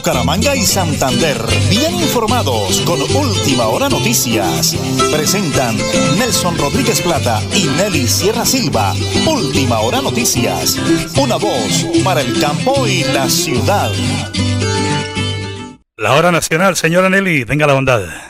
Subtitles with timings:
[0.00, 1.36] Bucaramanga y Santander,
[1.68, 4.74] bien informados con Última Hora Noticias.
[5.12, 5.76] Presentan
[6.16, 8.94] Nelson Rodríguez Plata y Nelly Sierra Silva.
[9.26, 10.78] Última Hora Noticias.
[11.20, 13.92] Una voz para el campo y la ciudad.
[15.98, 18.29] La hora nacional, señora Nelly, tenga la bondad.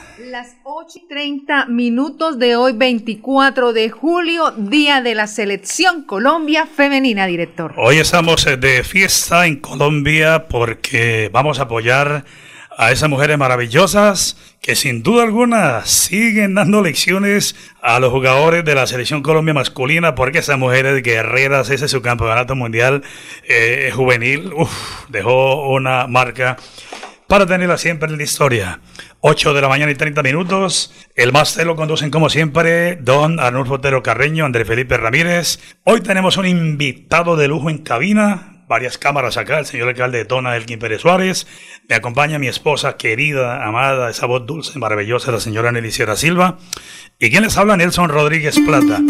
[0.80, 6.66] Las 8 y 30 minutos de hoy, 24 de julio, día de la selección Colombia
[6.66, 7.74] femenina, director.
[7.76, 12.24] Hoy estamos eh, de fiesta en Colombia porque vamos a apoyar
[12.78, 18.74] a esas mujeres maravillosas que sin duda alguna siguen dando lecciones a los jugadores de
[18.74, 23.02] la selección Colombia masculina porque esas mujeres guerreras, ese es su campeonato mundial
[23.46, 24.70] eh, juvenil, uf,
[25.10, 26.56] dejó una marca
[27.30, 28.80] para tenerla siempre en la historia.
[29.20, 30.92] 8 de la mañana y 30 minutos.
[31.14, 35.60] El máster lo conducen como siempre don Arnulfo Otero Carreño, André Felipe Ramírez.
[35.84, 38.64] Hoy tenemos un invitado de lujo en cabina.
[38.66, 41.46] Varias cámaras acá, el señor alcalde de Tona, Elkin Pérez Suárez.
[41.88, 46.58] Me acompaña mi esposa querida, amada, esa voz dulce, maravillosa, la señora Nelly Sierra Silva.
[47.20, 47.76] ¿Y quién les habla?
[47.76, 49.00] Nelson Rodríguez Plata.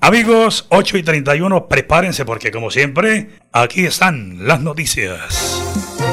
[0.00, 6.11] Amigos, 8 y 31, prepárense porque como siempre, aquí están las noticias.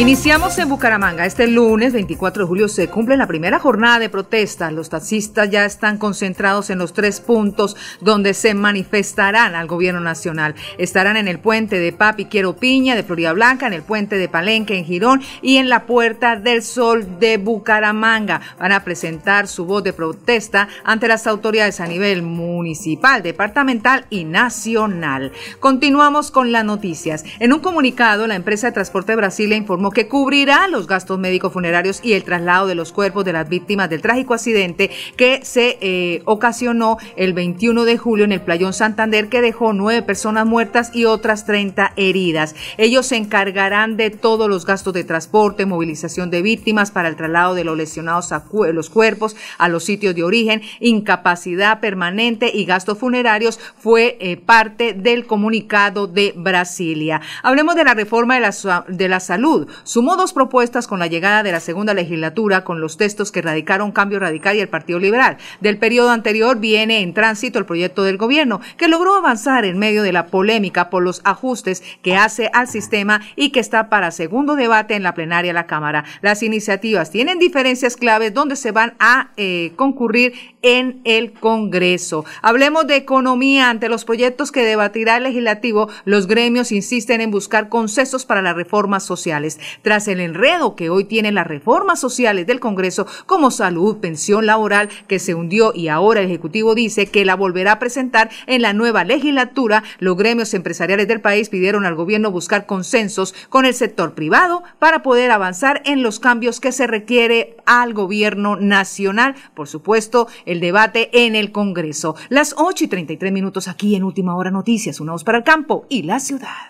[0.00, 1.26] Iniciamos en Bucaramanga.
[1.26, 4.70] Este lunes 24 de julio se cumple la primera jornada de protesta.
[4.70, 10.54] Los taxistas ya están concentrados en los tres puntos donde se manifestarán al gobierno nacional.
[10.78, 14.30] Estarán en el puente de Papi Quiero Piña de Florida Blanca, en el puente de
[14.30, 18.40] Palenque en Girón y en la Puerta del Sol de Bucaramanga.
[18.58, 24.24] Van a presentar su voz de protesta ante las autoridades a nivel municipal, departamental y
[24.24, 25.30] nacional.
[25.58, 27.22] Continuamos con las noticias.
[27.38, 31.52] En un comunicado, la empresa de transporte de Brasilia informó que cubrirá los gastos médicos
[31.52, 35.78] funerarios y el traslado de los cuerpos de las víctimas del trágico accidente que se
[35.80, 40.90] eh, ocasionó el 21 de julio en el Playón Santander que dejó nueve personas muertas
[40.94, 42.54] y otras 30 heridas.
[42.78, 47.54] Ellos se encargarán de todos los gastos de transporte, movilización de víctimas para el traslado
[47.54, 52.98] de los lesionados a los cuerpos a los sitios de origen, incapacidad permanente y gastos
[52.98, 57.20] funerarios fue eh, parte del comunicado de Brasilia.
[57.42, 61.42] Hablemos de la reforma de la, de la salud sumó dos propuestas con la llegada
[61.42, 65.38] de la segunda legislatura con los textos que radicaron Cambio Radical y el Partido Liberal.
[65.60, 70.02] Del periodo anterior viene en tránsito el proyecto del gobierno, que logró avanzar en medio
[70.02, 74.56] de la polémica por los ajustes que hace al sistema y que está para segundo
[74.56, 76.04] debate en la plenaria de la Cámara.
[76.22, 82.24] Las iniciativas tienen diferencias claves donde se van a eh, concurrir en el Congreso.
[82.42, 83.70] Hablemos de economía.
[83.70, 88.56] Ante los proyectos que debatirá el legislativo, los gremios insisten en buscar consensos para las
[88.56, 89.59] reformas sociales.
[89.82, 94.88] Tras el enredo que hoy tienen las reformas sociales del Congreso, como salud, pensión laboral,
[95.06, 98.72] que se hundió y ahora el Ejecutivo dice que la volverá a presentar en la
[98.72, 104.14] nueva legislatura, los gremios empresariales del país pidieron al gobierno buscar consensos con el sector
[104.14, 109.34] privado para poder avanzar en los cambios que se requiere al gobierno nacional.
[109.54, 112.16] Por supuesto, el debate en el Congreso.
[112.28, 115.86] Las 8 y 33 minutos aquí en Última Hora Noticias, una voz para el campo
[115.88, 116.69] y la ciudad.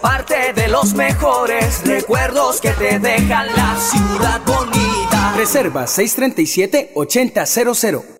[0.00, 5.34] parte de los mejores recuerdos que te dejan la ciudad bonita.
[5.36, 8.19] Reserva 637-8000.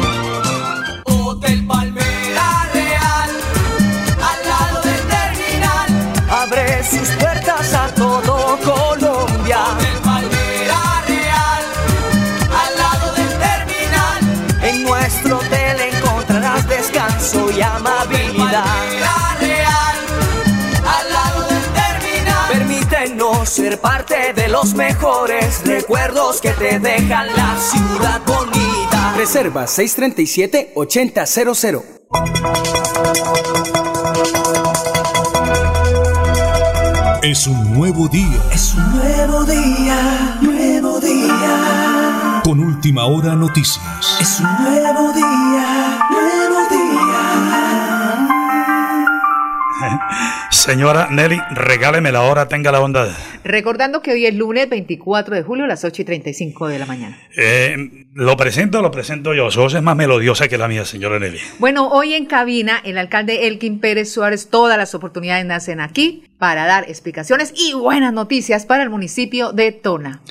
[23.81, 29.13] Parte de los mejores recuerdos que te dejan la ciudad bonita.
[29.17, 31.83] Reserva 637-8000.
[37.23, 38.39] Es un nuevo día.
[38.51, 42.41] Es un nuevo día, nuevo día.
[42.43, 43.79] Con última hora noticias.
[44.19, 46.81] Es un nuevo día, nuevo día.
[50.51, 53.09] Señora Nelly, regáleme la hora, tenga la bondad.
[53.43, 56.85] Recordando que hoy es lunes 24 de julio a las 8 y 35 de la
[56.85, 57.17] mañana.
[57.35, 59.49] Eh, lo presento, lo presento yo.
[59.51, 61.39] Su voz es más melodiosa que la mía, señora Nelly.
[61.59, 66.65] Bueno, hoy en cabina, el alcalde Elkin Pérez Suárez, todas las oportunidades nacen aquí para
[66.65, 70.21] dar explicaciones y buenas noticias para el municipio de Tona.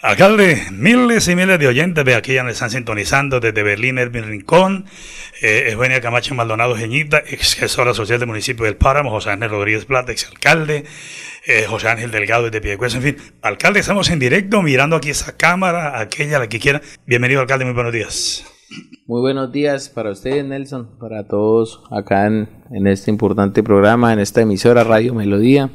[0.00, 4.28] Alcalde, miles y miles de oyentes de aquí ya nos están sintonizando desde Berlín, Erwin
[4.28, 4.86] Rincón,
[5.42, 9.86] eh, Eugenia Camacho Maldonado Geñita, ex gestora social del municipio del Páramo, José Ángel Rodríguez
[9.86, 10.84] Plata, ex alcalde,
[11.48, 13.16] eh, José Ángel Delgado desde Piedecuesta, en fin.
[13.40, 16.82] Alcalde, estamos en directo mirando aquí esa cámara, aquella, la que quiera.
[17.06, 18.44] Bienvenido, alcalde, muy buenos días.
[19.06, 24.18] Muy buenos días para ustedes, Nelson, para todos acá en, en este importante programa, en
[24.18, 25.70] esta emisora Radio Melodía,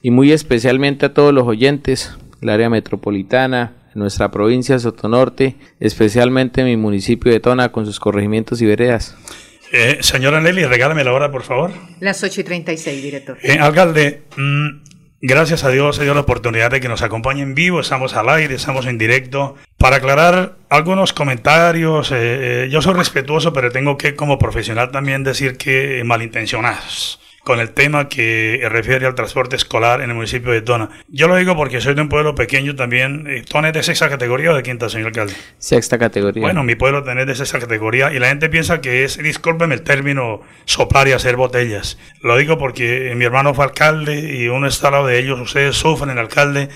[0.00, 6.76] y muy especialmente a todos los oyentes el área metropolitana, nuestra provincia Sotonorte, especialmente mi
[6.76, 9.16] municipio de Tona con sus corregimientos y veredas.
[9.72, 11.72] Eh, señora Nelly, regálame la hora, por favor.
[12.00, 13.38] Las 8 y 36, director.
[13.42, 14.87] Eh, alcalde, mm,
[15.20, 18.28] gracias a Dios se dio la oportunidad de que nos acompañe en vivo, estamos al
[18.28, 22.10] aire, estamos en directo, para aclarar algunos comentarios.
[22.12, 27.60] eh, eh, yo soy respetuoso, pero tengo que como profesional también decir que malintencionados con
[27.60, 30.90] el tema que refiere al transporte escolar en el municipio de Tona.
[31.08, 33.26] Yo lo digo porque soy de un pueblo pequeño también.
[33.26, 35.32] Eh, ¿Tona es de sexta categoría o de quinta, señor alcalde?
[35.56, 36.42] Sexta categoría.
[36.42, 39.80] Bueno, mi pueblo tiene de esa categoría y la gente piensa que es, discúlpeme el
[39.80, 41.98] término, soplar y hacer botellas.
[42.20, 45.40] Lo digo porque mi hermano fue alcalde y uno está al lado de ellos.
[45.40, 46.68] Ustedes sufren, el alcalde,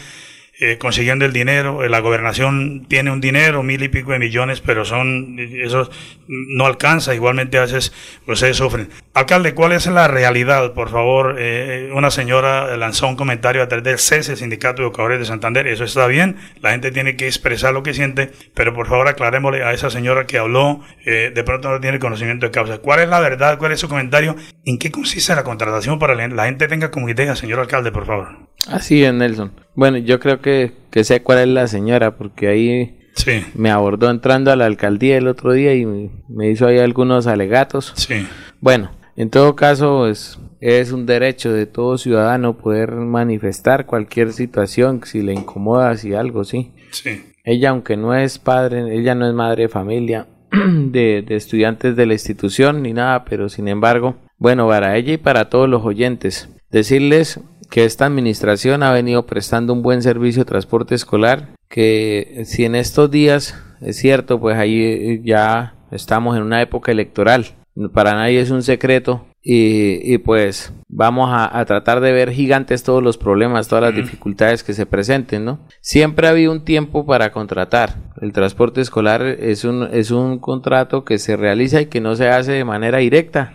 [0.63, 1.83] eh, consiguiendo el dinero.
[1.85, 5.91] Eh, La gobernación tiene un dinero, mil y pico de millones, pero son, eso
[6.29, 7.15] no alcanza.
[7.15, 7.93] Igualmente a veces
[8.27, 8.89] ustedes sufren.
[9.15, 10.73] Alcalde, ¿cuál es la realidad?
[10.73, 15.19] Por favor, eh, una señora lanzó un comentario a través del CESE, Sindicato de Educadores
[15.19, 15.67] de Santander.
[15.67, 16.37] Eso está bien.
[16.61, 20.27] La gente tiene que expresar lo que siente, pero por favor aclarémosle a esa señora
[20.27, 22.79] que habló, eh, de pronto no tiene conocimiento de causa.
[22.79, 23.59] ¿Cuál es la verdad?
[23.59, 24.37] ¿Cuál es su comentario?
[24.65, 28.29] ¿En qué consiste la contratación para la gente tenga como idea, señor alcalde, por favor?
[28.69, 29.53] Así es, Nelson.
[29.75, 34.11] Bueno, yo creo que, que sé cuál es la señora, porque ahí Sí, me abordó
[34.11, 37.93] entrando a la alcaldía el otro día y me, hizo ahí algunos alegatos.
[37.97, 38.27] sí.
[38.61, 45.01] Bueno, en todo caso es, es un derecho de todo ciudadano poder manifestar cualquier situación,
[45.05, 46.73] si le incomoda, si algo, sí.
[46.91, 51.97] Sí, Ella, aunque no es padre, ella no es madre de familia de, de estudiantes
[51.97, 55.85] de la institución ni nada, pero sin embargo, bueno, para ella y para todos los
[55.85, 57.41] oyentes, decirles
[57.73, 62.75] que esta administración ha venido prestando un buen servicio de transporte escolar, que si en
[62.75, 67.47] estos días, es cierto, pues ahí ya estamos en una época electoral,
[67.95, 72.83] para nadie es un secreto, y, y pues vamos a, a tratar de ver gigantes
[72.85, 75.59] todos los problemas, todas las dificultades que se presenten, ¿no?
[75.81, 77.97] Siempre ha habido un tiempo para contratar.
[78.21, 82.29] El transporte escolar es un, es un contrato que se realiza y que no se
[82.29, 83.53] hace de manera directa.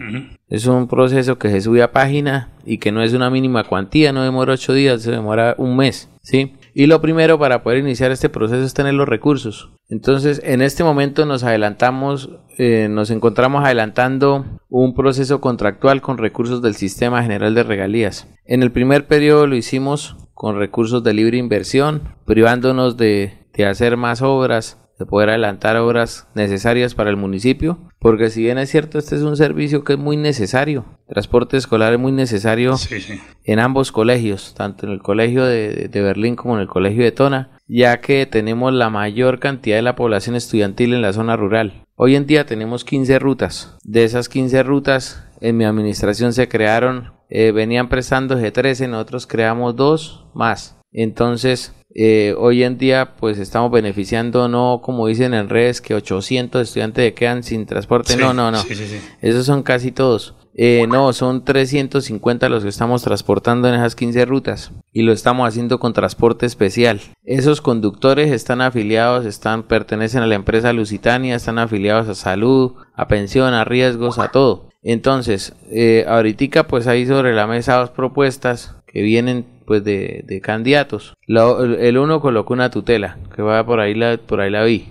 [0.50, 4.12] Es un proceso que se sube a página y que no es una mínima cuantía,
[4.12, 6.54] no demora ocho días, se demora un mes, ¿sí?
[6.80, 9.72] Y lo primero para poder iniciar este proceso es tener los recursos.
[9.90, 12.30] Entonces, en este momento nos adelantamos,
[12.60, 18.32] eh, nos encontramos adelantando un proceso contractual con recursos del Sistema General de Regalías.
[18.46, 23.98] En el primer periodo lo hicimos con recursos de libre inversión, privándonos de, de hacer
[23.98, 28.98] más obras, de poder adelantar obras necesarias para el municipio, porque si bien es cierto,
[28.98, 33.20] este es un servicio que es muy necesario, transporte escolar es muy necesario sí, sí.
[33.44, 37.12] en ambos colegios, tanto en el colegio de, de Berlín como en el colegio de
[37.12, 41.86] Tona, ya que tenemos la mayor cantidad de la población estudiantil en la zona rural.
[41.96, 43.78] Hoy en día tenemos 15 rutas.
[43.84, 49.76] De esas 15 rutas, en mi administración se crearon, eh, venían prestando G13, nosotros creamos
[49.76, 50.80] dos más.
[50.98, 56.64] Entonces, eh, hoy en día, pues estamos beneficiando, no como dicen en redes, que 800
[56.64, 58.14] estudiantes se quedan sin transporte.
[58.14, 58.58] Sí, no, no, no.
[58.58, 59.00] sí, sí, sí.
[59.22, 60.34] Esos son casi todos.
[60.56, 65.48] Eh, no, son 350 los que estamos transportando en esas 15 rutas y lo estamos
[65.48, 67.00] haciendo con transporte especial.
[67.24, 73.08] Esos conductores están afiliados, están pertenecen a la empresa Lusitania, están afiliados a salud, a
[73.08, 74.70] pensión, a riesgos, a todo.
[74.82, 80.42] Entonces, eh, ahorita pues hay sobre la mesa dos propuestas que vienen pues de, de
[80.42, 81.14] candidatos.
[81.28, 84.86] Lo- el, uno colocó una tutela, que va por ahí la, por ahí la vi.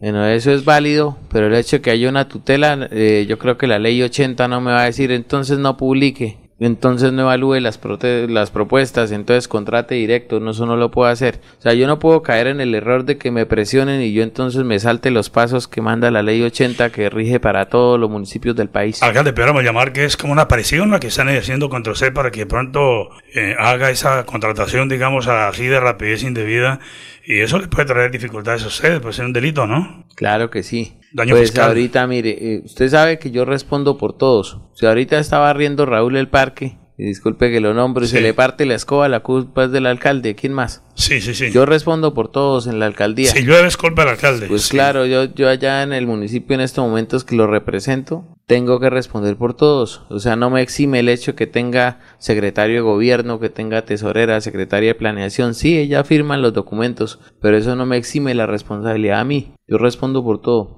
[0.00, 3.56] Bueno, eso es válido, pero el hecho de que haya una tutela, eh, yo creo
[3.56, 6.36] que la ley 80 no me va a decir entonces no publique.
[6.66, 7.80] Entonces no evalúe las,
[8.28, 11.40] las propuestas, entonces contrate directo, no, eso no lo puedo hacer.
[11.58, 14.22] O sea, yo no puedo caer en el error de que me presionen y yo
[14.22, 18.10] entonces me salte los pasos que manda la ley 80 que rige para todos los
[18.10, 19.02] municipios del país.
[19.02, 22.30] Alcalde, a llamar que es como una aparición la que están haciendo contra usted para
[22.30, 26.80] que pronto eh, haga esa contratación, digamos, así de rapidez indebida
[27.24, 30.04] y eso le puede traer dificultades a usted, puede ser un delito, ¿no?
[30.14, 30.96] Claro que sí.
[31.14, 34.60] Daño pues ahorita, mire, eh, usted sabe que yo respondo por todos.
[34.74, 38.66] Si ahorita estaba riendo Raúl el parque, y disculpe que lo nombre, se le parte
[38.66, 40.34] la escoba, la culpa es del alcalde.
[40.34, 40.82] ¿Quién más?
[40.94, 41.50] Sí, sí, sí.
[41.50, 43.32] Yo respondo por todos en la alcaldía.
[43.32, 44.46] Si yo es culpa del alcalde.
[44.46, 48.80] Pues claro, yo, yo allá en el municipio en estos momentos que lo represento, tengo
[48.80, 50.02] que responder por todos.
[50.10, 54.42] O sea, no me exime el hecho que tenga secretario de gobierno, que tenga tesorera,
[54.42, 55.54] secretaria de planeación.
[55.54, 59.54] Sí, ella firman los documentos, pero eso no me exime la responsabilidad a mí.
[59.66, 60.76] Yo respondo por todo.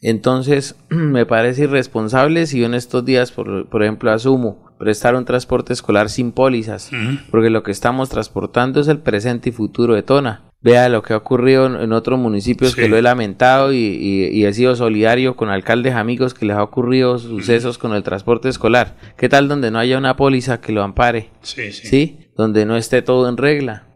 [0.00, 5.26] Entonces, me parece irresponsable si yo en estos días, por, por ejemplo, asumo prestar un
[5.26, 6.90] transporte escolar sin pólizas,
[7.30, 10.44] porque lo que estamos transportando es el presente y futuro de Tona.
[10.62, 14.76] Vea lo que ha ocurrido en, otros municipios que lo he lamentado y, he sido
[14.76, 18.96] solidario con alcaldes amigos que les ha ocurrido sucesos con el transporte escolar.
[19.16, 21.30] ¿Qué tal donde no haya una póliza que lo ampare?
[21.42, 21.86] Sí, sí.
[21.88, 22.18] ¿Sí?
[22.36, 23.86] Donde no esté todo en regla.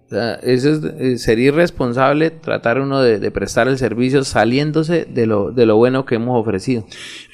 [0.42, 5.66] eso es, eh, sería irresponsable tratar uno de, prestar el servicio saliéndose de lo, de
[5.66, 6.84] lo bueno que hemos ofrecido.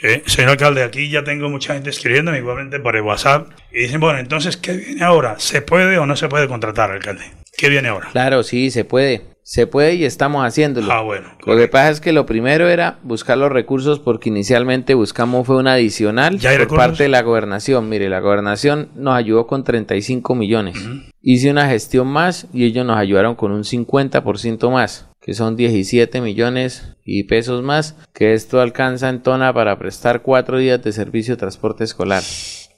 [0.03, 4.01] Eh, señor alcalde, aquí ya tengo mucha gente escribiendo igualmente por el WhatsApp y dicen,
[4.01, 5.37] bueno, entonces, ¿qué viene ahora?
[5.39, 7.42] ¿Se puede o no se puede contratar, alcalde?
[7.63, 8.09] ¿Qué viene ahora?
[8.11, 9.23] Claro, sí, se puede.
[9.45, 10.93] Se puede y estamos haciéndolo.
[10.93, 11.29] Ah, bueno.
[11.47, 15.59] Lo que pasa es que lo primero era buscar los recursos porque inicialmente buscamos fue
[15.59, 17.89] un adicional por parte de la gobernación.
[17.89, 20.77] Mire, la gobernación nos ayudó con 35 millones.
[21.21, 26.21] Hice una gestión más y ellos nos ayudaron con un 50% más, que son 17
[26.21, 31.37] millones y pesos más, que esto alcanza en tona para prestar cuatro días de servicio
[31.37, 32.25] de transporte escolar.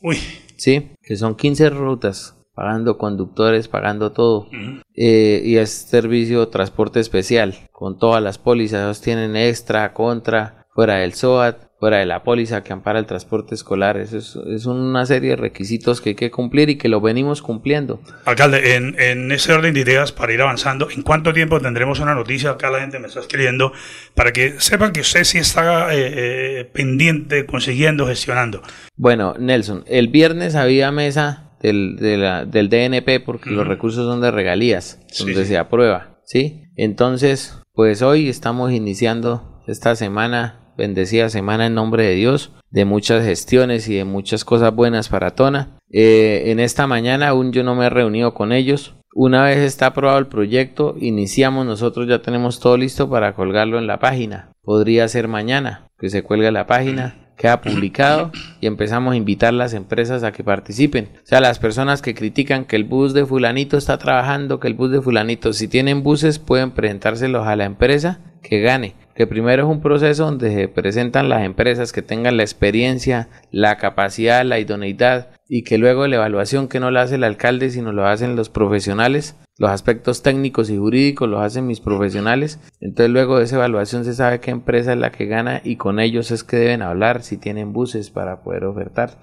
[0.03, 0.19] Uy.
[0.57, 4.49] Sí, que son 15 rutas pagando conductores, pagando todo.
[4.95, 11.15] Eh, y es servicio transporte especial, con todas las pólizas, tienen extra, contra, fuera del
[11.15, 13.97] SOAT, fuera de la póliza que ampara el transporte escolar.
[13.97, 14.19] Eso
[14.49, 18.01] es, una serie de requisitos que hay que cumplir y que lo venimos cumpliendo.
[18.25, 22.15] Alcalde, en, en ese orden de ideas, para ir avanzando, ¿en cuánto tiempo tendremos una
[22.15, 22.51] noticia?
[22.51, 23.73] Acá la gente me está escribiendo,
[24.15, 28.63] para que sepan que usted sí está eh, eh, pendiente, consiguiendo, gestionando.
[28.97, 35.00] Bueno, Nelson, el viernes había mesa del, del DNP porque los recursos son de regalías,
[35.18, 36.64] donde se aprueba, ¿sí?
[36.76, 43.25] Entonces, pues hoy estamos iniciando esta semana, bendecida semana en nombre de Dios, de muchas
[43.25, 45.78] gestiones y de muchas cosas buenas para Tona.
[45.90, 48.97] Eh, en esta mañana aún yo no me he reunido con ellos.
[49.14, 53.87] Una vez está aprobado el proyecto, iniciamos, nosotros ya tenemos todo listo para colgarlo en
[53.87, 54.50] la página.
[54.62, 59.57] Podría ser mañana que se cuelgue la página queda publicado y empezamos a invitar a
[59.57, 61.11] las empresas a que participen.
[61.17, 64.75] O sea, las personas que critican que el bus de fulanito está trabajando, que el
[64.75, 68.95] bus de fulanito, si tienen buses pueden presentárselos a la empresa que gane.
[69.14, 73.76] Que primero es un proceso donde se presentan las empresas que tengan la experiencia, la
[73.76, 77.93] capacidad, la idoneidad y que luego la evaluación que no la hace el alcalde sino
[77.93, 82.61] lo hacen los profesionales los aspectos técnicos y jurídicos los hacen mis profesionales.
[82.81, 86.01] Entonces luego de esa evaluación se sabe qué empresa es la que gana y con
[86.01, 89.19] ellos es que deben hablar si tienen buses para poder ofertar.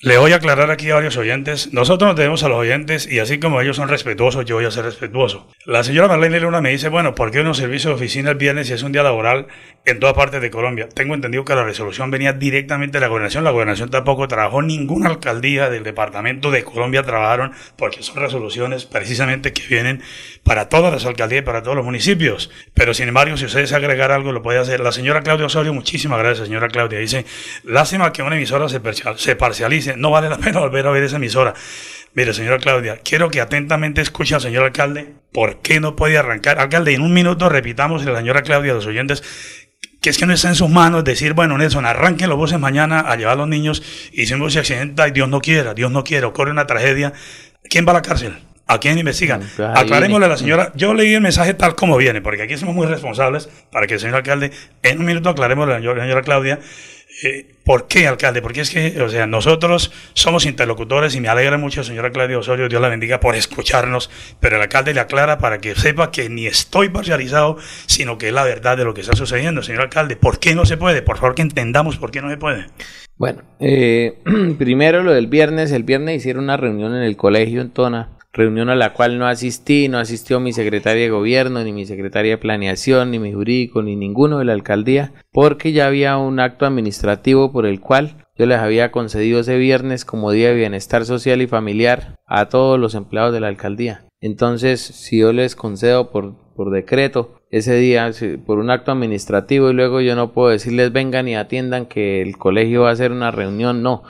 [0.00, 1.72] Le voy a aclarar aquí a varios oyentes.
[1.72, 4.70] Nosotros nos debemos a los oyentes y así como ellos son respetuosos, yo voy a
[4.70, 5.48] ser respetuoso.
[5.66, 8.68] La señora Marlene Luna me dice, bueno, ¿por qué un servicio de oficina el viernes
[8.68, 9.48] si es un día laboral
[9.90, 10.88] en todas partes de Colombia?
[10.88, 13.44] Tengo entendido que la resolución venía directamente de la gobernación.
[13.44, 19.52] La gobernación tampoco trabajó, ninguna alcaldía del departamento de Colombia trabajaron porque son resoluciones precisamente
[19.52, 20.02] que vienen
[20.42, 22.50] para todas las alcaldías y para todos los municipios.
[22.74, 24.80] Pero sin embargo, si ustedes agregar algo, lo puede hacer.
[24.80, 26.98] La señora Claudia Osorio, muchísimas gracias, señora Claudia.
[26.98, 27.24] Dice,
[27.64, 28.80] lástima que una emisora se,
[29.16, 31.54] se parcialice no vale la pena volver a ver esa emisora.
[32.14, 36.58] Mire, señora Claudia, quiero que atentamente escuche al señor alcalde por qué no puede arrancar.
[36.58, 39.22] Alcalde, en un minuto repitamos a la señora Claudia, los oyentes,
[40.00, 43.00] que es que no está en sus manos decir, bueno, Nelson, arranquen los buses mañana
[43.00, 45.90] a llevar a los niños y si un se accidenta y Dios no quiera, Dios
[45.90, 47.12] no quiera, ocurre una tragedia,
[47.68, 48.38] ¿quién va a la cárcel?
[48.70, 49.42] ¿A quién investigan?
[49.74, 50.72] Aclarémosle a la señora.
[50.74, 54.00] Yo leí el mensaje tal como viene, porque aquí somos muy responsables para que el
[54.00, 54.52] señor alcalde,
[54.82, 56.58] en un minuto aclaremos a la señora Claudia
[57.22, 58.40] eh, ¿Por qué, alcalde?
[58.40, 62.68] Porque es que, o sea, nosotros somos interlocutores y me alegra mucho, señora Claudia Osorio,
[62.68, 64.08] Dios la bendiga por escucharnos,
[64.40, 68.32] pero el alcalde le aclara para que sepa que ni estoy parcializado, sino que es
[68.32, 69.62] la verdad de lo que está sucediendo.
[69.62, 71.02] Señor alcalde, ¿por qué no se puede?
[71.02, 72.66] Por favor, que entendamos por qué no se puede.
[73.16, 74.18] Bueno, eh,
[74.58, 75.72] primero lo del viernes.
[75.72, 79.26] El viernes hicieron una reunión en el colegio en Tona reunión a la cual no
[79.26, 83.82] asistí, no asistió mi secretaria de gobierno, ni mi secretaria de planeación, ni mi jurídico,
[83.82, 88.46] ni ninguno de la alcaldía, porque ya había un acto administrativo por el cual yo
[88.46, 92.94] les había concedido ese viernes como día de bienestar social y familiar a todos los
[92.94, 94.04] empleados de la alcaldía.
[94.20, 98.10] Entonces, si yo les concedo por, por decreto ese día,
[98.44, 102.36] por un acto administrativo, y luego yo no puedo decirles vengan y atiendan que el
[102.36, 104.02] colegio va a hacer una reunión, no.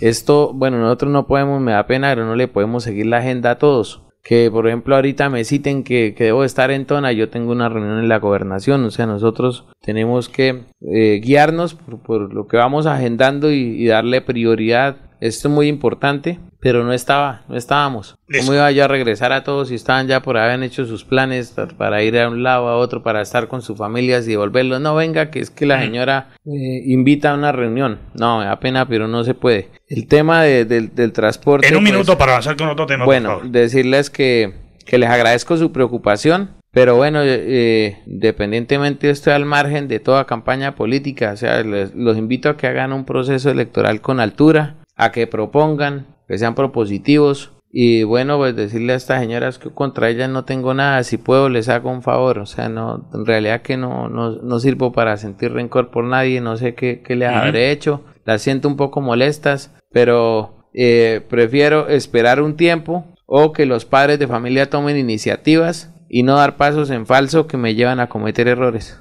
[0.00, 3.52] Esto, bueno, nosotros no podemos, me da pena, pero no le podemos seguir la agenda
[3.52, 7.50] a todos que por ejemplo ahorita me citen que, debo estar en Tona, yo tengo
[7.50, 12.56] una reunión en la gobernación, o sea, nosotros tenemos que eh, guiarnos por, lo que
[12.56, 14.96] vamos agendando y, darle prioridad.
[15.22, 18.16] Esto es muy importante, pero no estaba, no estábamos.
[18.40, 21.54] ¿Cómo iba yo a regresar a todos si estaban ya por haber hecho sus planes
[21.78, 24.80] para ir a un lado a otro, para estar con sus familias y devolverlos?
[24.80, 28.00] No, venga, que es que la señora eh, invita a una reunión.
[28.14, 29.68] No, me da pena, pero no se puede.
[29.86, 31.68] El tema del transporte.
[31.68, 33.04] En un pues, minuto para avanzar con otro tema.
[33.04, 36.50] Bueno, decirles que, que les agradezco su preocupación.
[36.72, 42.48] Pero bueno, eh, independientemente estoy al margen de toda campaña política, o sea, los invito
[42.48, 47.52] a que hagan un proceso electoral con altura, a que propongan, que sean propositivos.
[47.70, 51.48] Y bueno, pues decirle a estas señoras que contra ellas no tengo nada, si puedo
[51.48, 55.52] les hago un favor, o sea, no, en realidad que no, no, sirvo para sentir
[55.52, 59.74] rencor por nadie, no sé qué, qué les habré hecho, las siento un poco molestas,
[59.90, 66.24] pero eh, prefiero esperar un tiempo o que los padres de familia tomen iniciativas y
[66.24, 69.00] no dar pasos en falso que me llevan a cometer errores.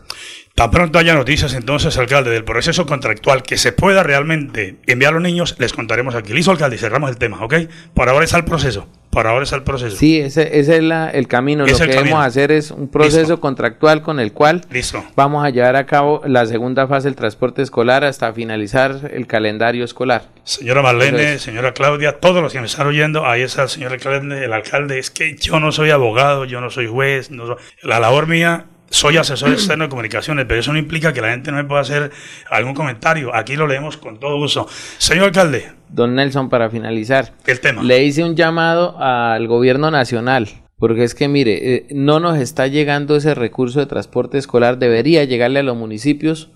[0.55, 5.13] Tan pronto haya noticias entonces, alcalde, del proceso contractual que se pueda realmente enviar a
[5.13, 6.34] los niños, les contaremos aquí.
[6.34, 7.55] Listo, alcalde, cerramos el tema, ¿ok?
[7.93, 8.88] Por ahora está el proceso.
[9.12, 9.98] Por ahora está el proceso.
[9.98, 11.65] Sí, ese, es el camino.
[11.65, 15.03] Lo que debemos hacer es un proceso contractual con el cual Listo.
[15.17, 19.84] vamos a llevar a cabo la segunda fase del transporte escolar hasta finalizar el calendario
[19.84, 20.29] escolar.
[20.46, 24.46] Señora Marlene, señora Claudia, todos los que me están oyendo, ahí está el señor alcalde,
[24.46, 24.98] el alcalde.
[24.98, 27.31] Es que yo no soy abogado, yo no soy juez.
[27.31, 31.32] No la labor mía soy asesor externo de comunicaciones, pero eso no implica que la
[31.32, 32.12] gente no me pueda hacer
[32.49, 33.34] algún comentario.
[33.34, 34.67] Aquí lo leemos con todo gusto.
[34.97, 35.71] Señor alcalde.
[35.89, 37.34] Don Nelson, para finalizar.
[37.47, 37.82] El tema.
[37.82, 40.49] Le hice un llamado al gobierno nacional.
[40.77, 45.23] Porque es que, mire, eh, no nos está llegando ese recurso de transporte escolar, debería
[45.23, 46.49] llegarle a los municipios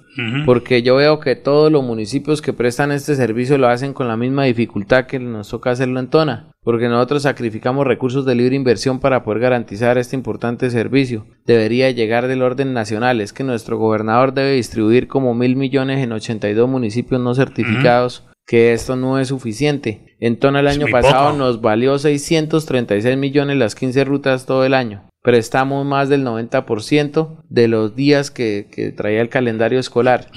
[0.46, 4.18] porque yo veo que todos los municipios que prestan este servicio lo hacen con la
[4.18, 9.00] misma dificultad que nos toca hacerlo en Tona, porque nosotros sacrificamos recursos de libre inversión
[9.00, 11.26] para poder garantizar este importante servicio.
[11.46, 16.12] Debería llegar del orden nacional, es que nuestro gobernador debe distribuir como mil millones en
[16.12, 18.28] 82 municipios no certificados.
[18.48, 20.16] que esto no es suficiente.
[20.20, 25.02] En Tona el año pasado nos valió 636 millones las 15 rutas todo el año
[25.26, 30.28] prestamos más del 90% de los días que, que traía el calendario escolar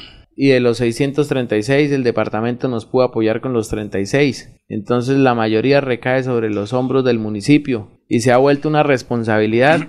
[0.40, 4.54] y de los 636 el departamento nos pudo apoyar con los 36.
[4.68, 9.88] Entonces la mayoría recae sobre los hombros del municipio y se ha vuelto una responsabilidad.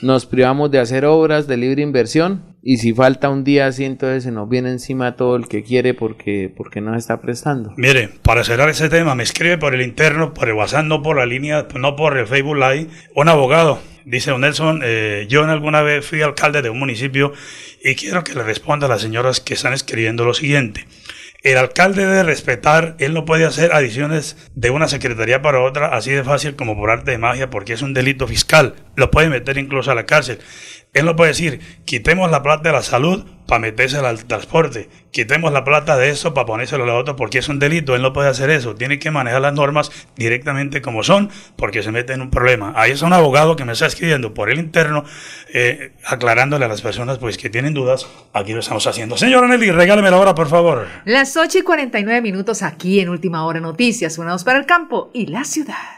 [0.00, 4.24] Nos privamos de hacer obras de libre inversión y si falta un día así entonces
[4.24, 7.72] se nos viene encima todo el que quiere porque porque no está prestando.
[7.78, 11.16] Mire, para cerrar ese tema me escribe por el interno, por el WhatsApp, no por
[11.16, 15.80] la línea, no por el Facebook Live, un abogado Dice Nelson, eh, yo en alguna
[15.80, 17.32] vez fui alcalde de un municipio
[17.82, 20.86] y quiero que le responda a las señoras que están escribiendo lo siguiente.
[21.42, 26.10] El alcalde debe respetar, él no puede hacer adiciones de una secretaría para otra así
[26.10, 28.74] de fácil como por arte de magia porque es un delito fiscal.
[28.96, 30.40] Lo puede meter incluso a la cárcel.
[30.94, 35.52] Él no puede decir, quitemos la plata de la salud para metérsela al transporte, quitemos
[35.52, 38.12] la plata de eso para ponérselo a la otra porque es un delito, él no
[38.12, 42.22] puede hacer eso, tiene que manejar las normas directamente como son porque se mete en
[42.22, 42.72] un problema.
[42.76, 45.04] Ahí es un abogado que me está escribiendo por el interno,
[45.52, 49.16] eh, aclarándole a las personas pues que tienen dudas, aquí lo estamos haciendo.
[49.16, 50.86] Señora Nelly, regáleme la hora por favor.
[51.04, 55.26] Las 8 y 49 minutos aquí en Última Hora Noticias, unados para el campo y
[55.26, 55.97] la ciudad.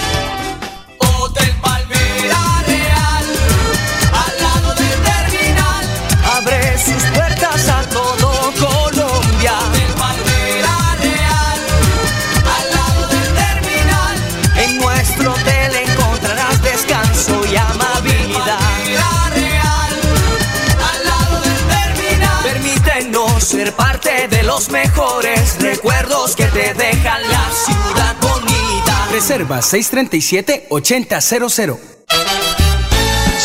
[24.51, 29.07] Los mejores recuerdos que te dejan la ciudad bonita.
[29.09, 32.00] Reserva 637 8000.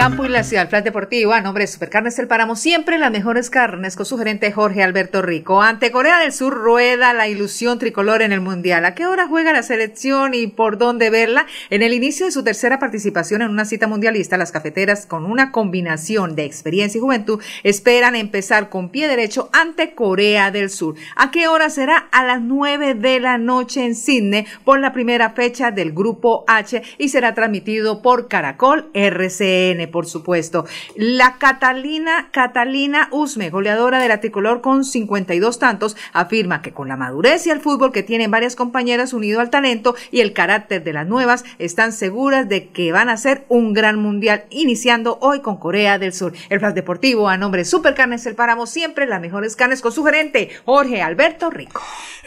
[0.00, 0.70] Campo y la ciudad.
[0.70, 4.50] Plan Deportivo, a nombre de Supercarnes El Páramo, siempre las mejores carnes con su gerente
[4.50, 5.60] Jorge Alberto Rico.
[5.60, 8.86] Ante Corea del Sur rueda la ilusión tricolor en el Mundial.
[8.86, 11.44] ¿A qué hora juega la selección y por dónde verla?
[11.68, 15.52] En el inicio de su tercera participación en una cita mundialista, las cafeteras, con una
[15.52, 20.94] combinación de experiencia y juventud, esperan empezar con pie derecho ante Corea del Sur.
[21.14, 22.08] ¿A qué hora será?
[22.10, 26.80] A las 9 de la noche en Sydney por la primera fecha del Grupo H
[26.96, 30.64] y será transmitido por Caracol RCN por supuesto.
[30.96, 36.96] La Catalina, Catalina Usme, goleadora de la tricolor con 52 tantos, afirma que con la
[36.96, 40.92] madurez y el fútbol que tienen varias compañeras unido al talento y el carácter de
[40.92, 45.56] las nuevas, están seguras de que van a ser un gran mundial, iniciando hoy con
[45.56, 46.32] Corea del Sur.
[46.48, 50.04] El Flash Deportivo a nombre de Supercarnes El Páramo, siempre las mejores carnes con su
[50.04, 51.82] gerente, Jorge Alberto Rico.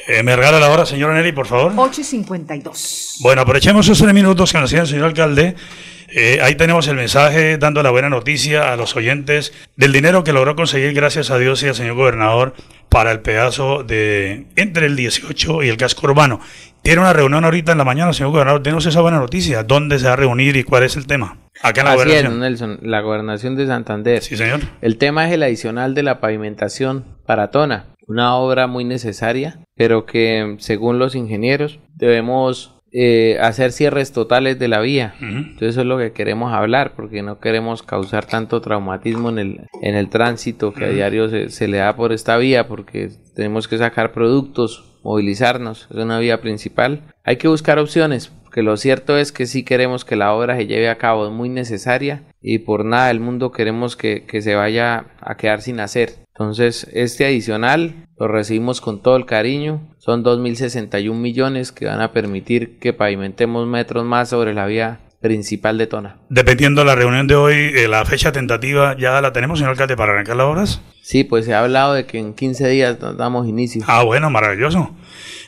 [0.08, 1.73] Eh, ¿Me regala la hora, señora Nelly, por favor?
[1.76, 3.17] 8 y 52.
[3.21, 5.56] Bueno, aprovechemos esos tres minutos que nos el señor alcalde
[6.15, 10.32] eh, ahí tenemos el mensaje dando la buena noticia a los oyentes del dinero que
[10.32, 12.54] logró conseguir, gracias a Dios y al señor gobernador,
[12.89, 16.39] para el pedazo de entre el 18 y el casco urbano.
[16.84, 18.62] Tiene una reunión ahorita en la mañana, señor gobernador.
[18.62, 19.63] Denos esa buena noticia.
[19.63, 21.38] ¿Dónde se va a reunir y cuál es el tema?
[21.62, 22.39] Acá en la gobernación.
[22.39, 24.21] Nelson, la gobernación de Santander.
[24.21, 24.60] Sí, señor.
[24.82, 27.86] El tema es el adicional de la pavimentación para Tona.
[28.06, 34.67] Una obra muy necesaria, pero que según los ingenieros debemos eh, hacer cierres totales de
[34.67, 35.15] la vía.
[35.19, 39.62] Entonces eso es lo que queremos hablar, porque no queremos causar tanto traumatismo en el,
[39.82, 43.67] en el tránsito que a diario se, se, le da por esta vía, porque tenemos
[43.67, 47.01] que sacar productos, movilizarnos, es una vía principal.
[47.23, 50.67] Hay que buscar opciones, porque lo cierto es que sí queremos que la obra se
[50.67, 54.53] lleve a cabo, es muy necesaria y por nada del mundo queremos que, que se
[54.53, 56.22] vaya a quedar sin hacer.
[56.35, 59.93] Entonces, este adicional lo recibimos con todo el cariño.
[59.99, 65.77] Son 2.061 millones que van a permitir que pavimentemos metros más sobre la vía principal
[65.77, 66.17] de Tona.
[66.29, 69.95] Dependiendo de la reunión de hoy, eh, la fecha tentativa ya la tenemos, señor alcalde,
[69.95, 70.81] para arrancar las obras.
[71.01, 73.83] Sí, pues se ha hablado de que en 15 días damos inicio.
[73.87, 74.95] Ah, bueno, maravilloso.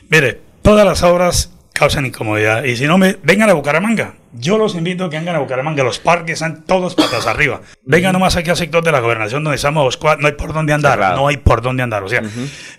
[0.08, 2.64] Mire, todas las obras causan incomodidad.
[2.64, 4.14] Y si no, me vengan a Bucaramanga.
[4.32, 5.84] Yo los invito a que vengan a Bucaramanga.
[5.84, 7.60] Los parques están todos patas arriba.
[7.84, 9.98] Vengan nomás aquí al sector de la gobernación donde estamos.
[10.18, 10.98] No hay por dónde andar.
[11.14, 12.02] No hay por dónde andar.
[12.02, 12.22] O sea,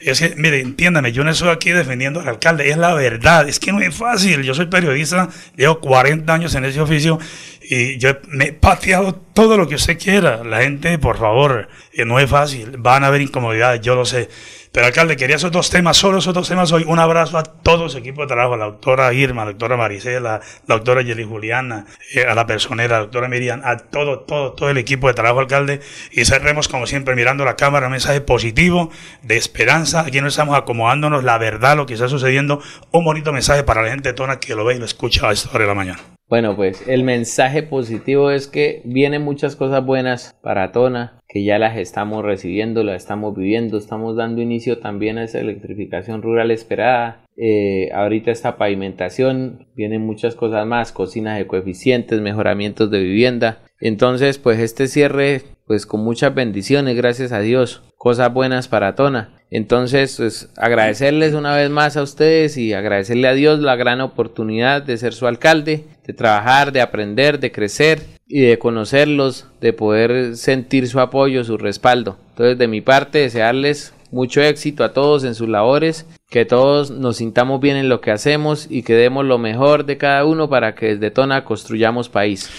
[0.01, 2.69] es que, mire, entiéndame, yo no estoy aquí defendiendo al alcalde.
[2.69, 3.47] Es la verdad.
[3.47, 4.43] Es que no es fácil.
[4.43, 5.29] Yo soy periodista.
[5.55, 7.19] Llevo 40 años en ese oficio
[7.61, 10.43] y yo me he pateado todo lo que usted quiera.
[10.43, 12.77] La gente, por favor, eh, no es fácil.
[12.77, 13.81] Van a haber incomodidades.
[13.81, 14.29] Yo lo sé.
[14.71, 16.83] Pero alcalde, quería esos dos temas, solo esos dos temas hoy.
[16.87, 20.41] Un abrazo a todo su equipo de trabajo, a la doctora Irma, la doctora Maricela,
[20.67, 24.69] la doctora Yeli Juliana, eh, a la personera, la doctora Miriam, a todo, todo, todo
[24.69, 25.81] el equipo de trabajo, alcalde.
[26.11, 28.91] Y cerremos, como siempre, mirando la cámara, un mensaje positivo,
[29.23, 30.01] de esperanza.
[30.01, 32.61] Aquí no estamos acomodándonos la verdad, lo que está sucediendo.
[32.91, 35.31] Un bonito mensaje para la gente de Tona que lo ve y lo escucha a
[35.31, 36.16] esta hora de la mañana.
[36.29, 41.57] Bueno, pues el mensaje positivo es que vienen muchas cosas buenas para Tona, que ya
[41.57, 47.23] las estamos recibiendo, las estamos viviendo, estamos dando inicio también a esa electrificación rural esperada.
[47.37, 53.59] Eh, ahorita esta pavimentación, vienen muchas cosas más, cocinas de coeficientes, mejoramientos de vivienda.
[53.79, 59.36] Entonces, pues este cierre, pues con muchas bendiciones, gracias a Dios, cosas buenas para Tona.
[59.49, 64.81] Entonces, pues agradecerles una vez más a ustedes y agradecerle a Dios la gran oportunidad
[64.81, 70.35] de ser su alcalde, de trabajar, de aprender, de crecer y de conocerlos, de poder
[70.35, 72.17] sentir su apoyo, su respaldo.
[72.31, 77.17] Entonces, de mi parte, desearles mucho éxito a todos en sus labores, que todos nos
[77.17, 80.75] sintamos bien en lo que hacemos y que demos lo mejor de cada uno para
[80.75, 82.49] que desde Tona construyamos país.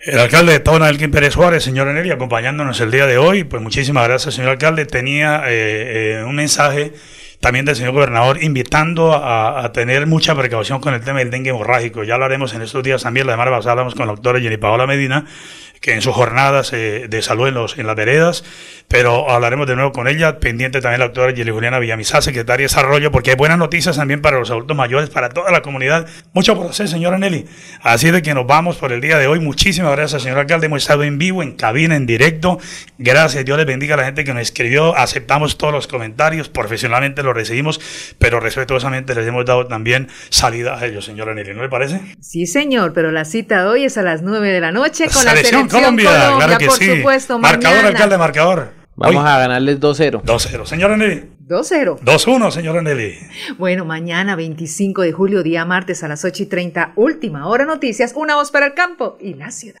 [0.00, 3.44] El alcalde de Tona, Elkin Pérez Suárez, señor Eneri, acompañándonos el día de hoy.
[3.44, 4.86] Pues muchísimas gracias, señor alcalde.
[4.86, 6.92] Tenía eh, eh, un mensaje
[7.40, 12.04] también del señor gobernador, invitando a, tener mucha precaución con el tema del dengue hemorrágico.
[12.04, 14.86] Ya hablaremos en estos días también, la semana pasada hablamos con la doctora Jenny Paola
[14.86, 15.24] Medina,
[15.80, 18.44] que en sus jornadas eh, de salud en, los, en las veredas,
[18.86, 22.64] pero hablaremos de nuevo con ella, pendiente también la doctora Yeli Juliana Villamizá, secretaria de
[22.64, 26.06] Desarrollo, porque hay buenas noticias también para los adultos mayores, para toda la comunidad.
[26.34, 27.46] Mucho por hacer, señora Nelly.
[27.82, 29.40] Así de que nos vamos por el día de hoy.
[29.40, 30.66] Muchísimas gracias, señor alcalde.
[30.66, 32.58] Hemos estado en vivo, en cabina, en directo.
[32.98, 34.96] Gracias, Dios les bendiga a la gente que nos escribió.
[34.96, 37.80] Aceptamos todos los comentarios, profesionalmente los recibimos,
[38.18, 41.54] pero respetuosamente les hemos dado también salida a ellos, señora Nelly.
[41.54, 42.00] ¿No le parece?
[42.20, 45.24] Sí, señor, pero la cita de hoy es a las 9 de la noche con
[45.24, 46.96] la selección Colombia, claro que por sí.
[46.96, 47.38] supuesto.
[47.38, 48.80] Marcador, alcalde, marcador.
[48.96, 50.22] Vamos a ganarles 2-0.
[50.22, 50.66] 2-0.
[50.66, 51.24] Señora Nelly.
[51.48, 52.00] 2-0.
[52.00, 53.18] 2-1, señora Nelly.
[53.58, 58.12] Bueno, mañana 25 de julio, día martes a las 8 y 30, última hora noticias,
[58.14, 59.80] una voz para el campo y la ciudad.